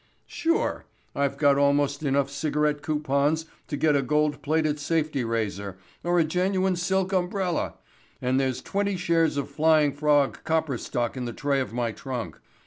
"Sure. 0.25 0.85
I've 1.13 1.37
got 1.37 1.59
almost 1.59 2.01
enough 2.01 2.31
cigarette 2.31 2.81
coupons 2.81 3.45
to 3.67 3.77
get 3.77 3.95
a 3.95 4.01
gold 4.01 4.41
plated 4.41 4.79
safety 4.79 5.23
razor 5.23 5.77
or 6.03 6.17
a 6.19 6.23
genuine 6.23 6.75
silk 6.75 7.13
umbrella, 7.13 7.75
and 8.19 8.39
there's 8.39 8.63
20 8.63 8.97
shares 8.97 9.37
of 9.37 9.47
Flying 9.47 9.93
Frog 9.93 10.39
copper 10.43 10.79
stock 10.79 11.15
in 11.15 11.25
the 11.25 11.33
tray 11.33 11.59
of 11.59 11.71
my 11.71 11.91
trunk. 11.91 12.39